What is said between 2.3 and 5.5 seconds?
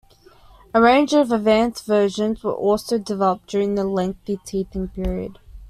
were also developed during the lengthy teething period.